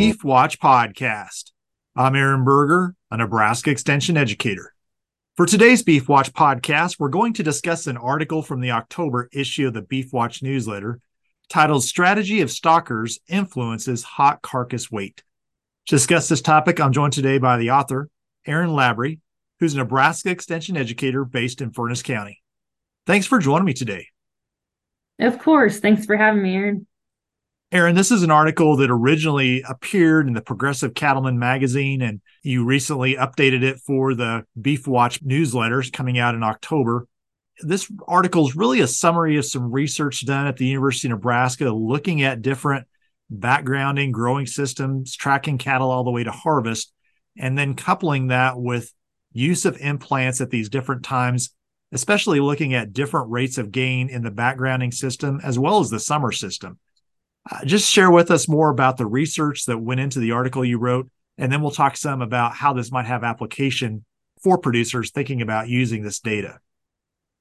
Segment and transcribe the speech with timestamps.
[0.00, 1.50] Beef Watch podcast.
[1.94, 4.72] I'm Aaron Berger, a Nebraska Extension educator.
[5.36, 9.66] For today's Beef Watch podcast, we're going to discuss an article from the October issue
[9.66, 11.00] of the Beef Watch newsletter
[11.50, 15.22] titled Strategy of Stockers Influences Hot Carcass Weight.
[15.88, 18.08] To discuss this topic, I'm joined today by the author,
[18.46, 19.20] Erin Laborie,
[19.58, 22.42] who's a Nebraska Extension educator based in Furnas County.
[23.06, 24.06] Thanks for joining me today.
[25.18, 25.78] Of course.
[25.78, 26.86] Thanks for having me, Aaron.
[27.72, 32.64] Aaron, this is an article that originally appeared in the Progressive Cattleman magazine, and you
[32.64, 37.06] recently updated it for the Beef Watch newsletters coming out in October.
[37.60, 41.70] This article is really a summary of some research done at the University of Nebraska
[41.70, 42.88] looking at different
[43.32, 46.92] backgrounding, growing systems, tracking cattle all the way to harvest,
[47.38, 48.92] and then coupling that with
[49.32, 51.50] use of implants at these different times,
[51.92, 56.00] especially looking at different rates of gain in the backgrounding system as well as the
[56.00, 56.76] summer system.
[57.50, 60.78] Uh, just share with us more about the research that went into the article you
[60.78, 64.04] wrote, and then we'll talk some about how this might have application
[64.42, 66.58] for producers thinking about using this data.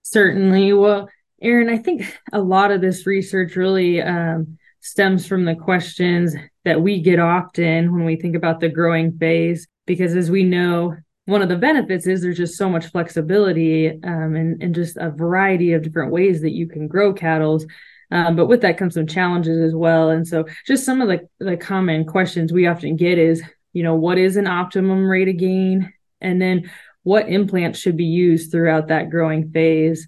[0.04, 0.74] Certainly.
[0.74, 1.10] Well,
[1.42, 6.82] Aaron, I think a lot of this research really um, stems from the questions that
[6.82, 11.42] we get often when we think about the growing phase, because as we know, one
[11.42, 15.74] of the benefits is there's just so much flexibility um, and, and just a variety
[15.74, 17.62] of different ways that you can grow cattle
[18.12, 20.10] um, but with that comes some challenges as well.
[20.10, 23.42] And so, just some of the, the common questions we often get is,
[23.74, 25.94] you know, what is an optimum rate of gain?
[26.22, 26.70] And then,
[27.04, 30.08] what implants should be used throughout that growing phase?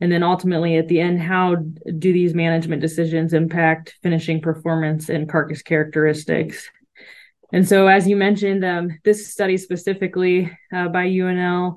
[0.00, 5.28] And then ultimately at the end, how do these management decisions impact finishing performance and
[5.28, 6.70] carcass characteristics?
[7.52, 11.76] And so, as you mentioned, um, this study specifically uh, by UNL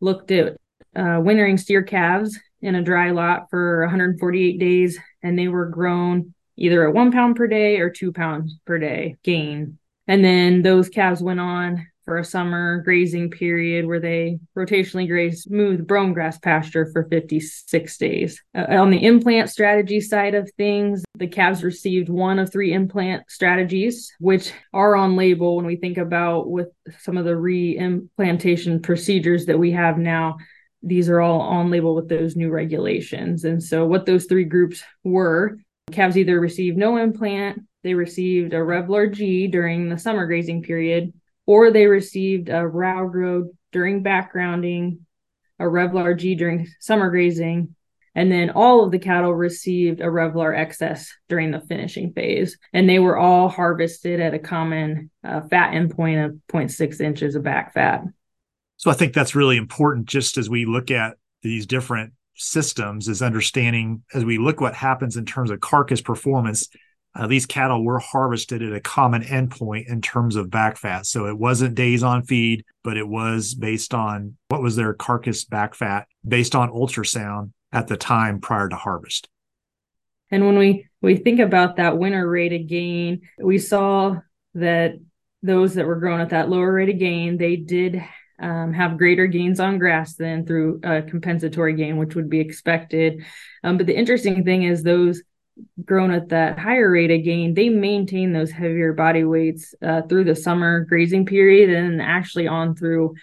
[0.00, 0.56] looked at
[0.94, 6.34] uh, wintering steer calves in a dry lot for 148 days, and they were grown
[6.56, 9.78] either at one pound per day or two pounds per day gain.
[10.06, 15.44] And then those calves went on for a summer grazing period where they rotationally grazed
[15.44, 18.42] smooth brome grass pasture for 56 days.
[18.56, 23.30] Uh, on the implant strategy side of things, the calves received one of three implant
[23.30, 26.68] strategies, which are on label when we think about with
[27.00, 30.38] some of the reimplantation procedures that we have now
[30.82, 33.44] these are all on label with those new regulations.
[33.44, 35.58] And so, what those three groups were
[35.90, 41.12] calves either received no implant, they received a Revalor G during the summer grazing period,
[41.46, 44.98] or they received a Ralgro during backgrounding,
[45.58, 47.74] a Revalor G during summer grazing,
[48.14, 52.58] and then all of the cattle received a Revalor XS during the finishing phase.
[52.72, 57.42] And they were all harvested at a common uh, fat endpoint of 0.6 inches of
[57.42, 58.04] back fat.
[58.82, 63.22] So I think that's really important just as we look at these different systems is
[63.22, 66.68] understanding as we look what happens in terms of carcass performance
[67.14, 71.04] uh, these cattle were harvested at a common endpoint in terms of back fat.
[71.04, 75.44] So it wasn't days on feed but it was based on what was their carcass
[75.44, 79.28] back fat based on ultrasound at the time prior to harvest.
[80.32, 84.16] And when we we think about that winter rate of gain we saw
[84.54, 84.94] that
[85.44, 88.02] those that were grown at that lower rate of gain they did
[88.42, 93.24] um, have greater gains on grass than through a compensatory gain, which would be expected.
[93.64, 95.22] Um, but the interesting thing is those
[95.84, 100.24] grown at that higher rate of gain, they maintain those heavier body weights uh, through
[100.24, 103.14] the summer grazing period and actually on through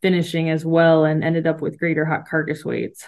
[0.00, 3.04] finishing as well and ended up with greater hot carcass weights.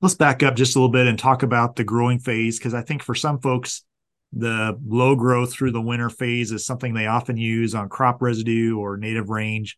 [0.00, 2.82] Let's back up just a little bit and talk about the growing phase because I
[2.82, 3.84] think for some folks,
[4.32, 8.78] the low growth through the winter phase is something they often use on crop residue
[8.78, 9.76] or native range.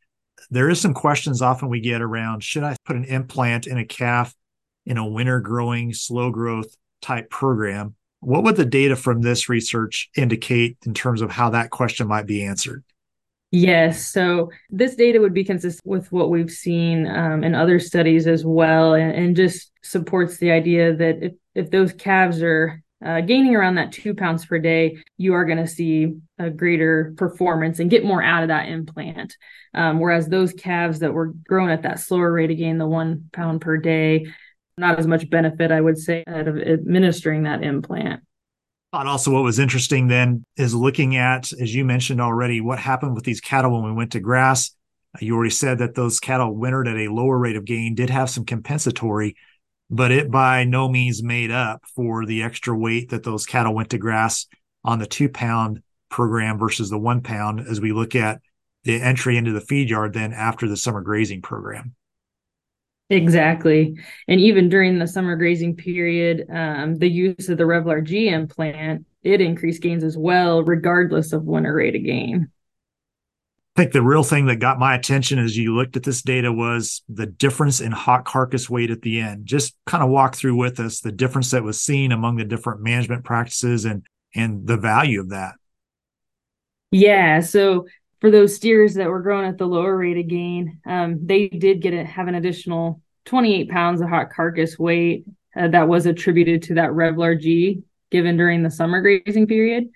[0.51, 3.85] There is some questions often we get around should I put an implant in a
[3.85, 4.35] calf
[4.87, 7.95] in a winter growing, slow growth type program?
[8.21, 12.27] What would the data from this research indicate in terms of how that question might
[12.27, 12.85] be answered?
[13.51, 14.09] Yes.
[14.09, 18.45] So this data would be consistent with what we've seen um, in other studies as
[18.45, 23.55] well, and, and, just supports the idea that if, if those calves are uh, gaining
[23.55, 27.91] around that two pounds per day, you are going to see a greater performance and
[27.91, 29.37] get more out of that implant.
[29.75, 33.29] Um, whereas those calves that were grown at that slower rate of gain, the one
[33.32, 34.26] pound per day,
[34.79, 38.23] not as much benefit, I would say, out of administering that implant.
[38.93, 43.14] And also, what was interesting then is looking at, as you mentioned already, what happened
[43.14, 44.70] with these cattle when we went to grass.
[45.20, 48.31] You already said that those cattle wintered at a lower rate of gain, did have
[48.31, 49.37] some compensatory
[49.91, 53.91] but it by no means made up for the extra weight that those cattle went
[53.91, 54.47] to grass
[54.83, 58.41] on the two pound program versus the one pound as we look at
[58.85, 61.95] the entry into the feed yard then after the summer grazing program.
[63.11, 63.97] Exactly.
[64.29, 69.05] And even during the summer grazing period, um, the use of the Revalor G implant,
[69.23, 72.51] it increased gains as well, regardless of winter rate of gain.
[73.76, 76.53] I think the real thing that got my attention as you looked at this data
[76.53, 79.47] was the difference in hot carcass weight at the end.
[79.47, 82.82] Just kind of walk through with us the difference that was seen among the different
[82.82, 84.05] management practices and
[84.37, 85.55] and the value of that.
[86.93, 87.87] Yeah, so
[88.21, 91.82] for those steers that were growing at the lower rate of gain, um, they did
[91.82, 95.25] get it have an additional 28 pounds of hot carcass weight
[95.56, 99.88] uh, that was attributed to that Revalor G given during the summer grazing period.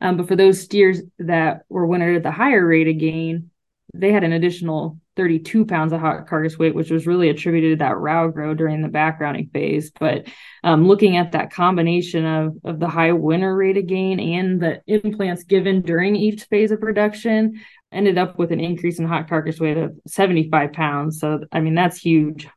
[0.00, 3.50] Um, but for those steers that were wintered at the higher rate of gain,
[3.94, 7.84] they had an additional 32 pounds of hot carcass weight, which was really attributed to
[7.84, 9.90] that Ralgro during the backgrounding phase.
[9.90, 10.28] But
[10.64, 14.80] um, looking at that combination of, of the high winter rate of gain and the
[14.86, 17.60] implants given during each phase of production,
[17.92, 21.18] ended up with an increase in hot carcass weight of 75 pounds.
[21.18, 22.48] So, I mean, that's huge.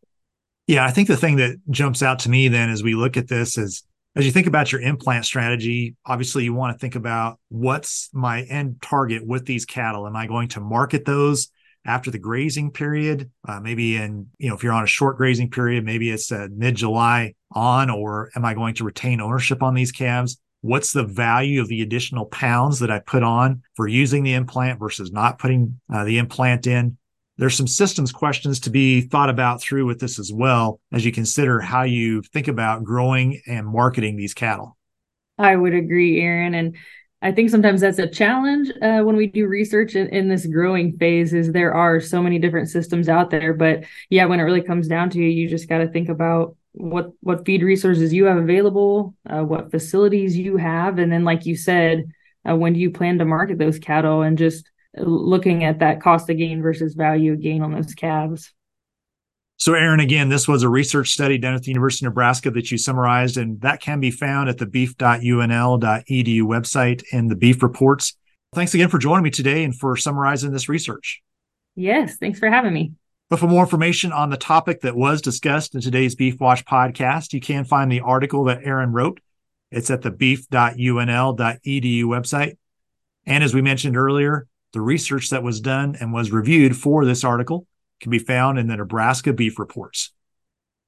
[0.68, 3.28] Yeah, I think the thing that jumps out to me then as we look at
[3.28, 3.84] this is
[4.16, 8.44] as you think about your implant strategy, obviously you want to think about what's my
[8.44, 10.06] end target with these cattle.
[10.06, 11.50] Am I going to market those
[11.86, 13.32] after the grazing period?
[13.48, 16.48] Uh, maybe in, you know, if you're on a short grazing period, maybe it's uh,
[16.56, 20.40] mid July on, or am I going to retain ownership on these calves?
[20.62, 24.80] What's the value of the additional pounds that I put on for using the implant
[24.80, 26.98] versus not putting uh, the implant in?
[27.38, 31.12] There's some systems questions to be thought about through with this as well as you
[31.12, 34.78] consider how you think about growing and marketing these cattle.
[35.38, 36.54] I would agree, Aaron.
[36.54, 36.76] And
[37.22, 40.98] I think sometimes that's a challenge uh, when we do research in, in, this growing
[40.98, 43.54] phase is there are so many different systems out there.
[43.54, 46.56] But yeah, when it really comes down to you, you just got to think about
[46.74, 51.46] what what feed resources you have available, uh, what facilities you have, and then like
[51.46, 52.12] you said,
[52.48, 56.30] uh, when do you plan to market those cattle and just looking at that cost
[56.30, 58.52] of gain versus value of gain on those calves.
[59.58, 62.72] So, Aaron, again, this was a research study done at the University of Nebraska that
[62.72, 68.18] you summarized, and that can be found at the beef.unl.edu website in the beef reports.
[68.54, 71.22] Thanks again for joining me today and for summarizing this research.
[71.76, 72.94] Yes, thanks for having me.
[73.30, 77.34] But for more information on the topic that was discussed in today's Beef Watch podcast,
[77.34, 79.22] you can find the article that Aaron wrote.
[79.72, 82.58] It's at the beef.unl.edu website.
[83.26, 87.24] And as we mentioned earlier, the research that was done and was reviewed for this
[87.24, 87.68] article
[88.02, 90.12] can be found in the Nebraska Beef Reports.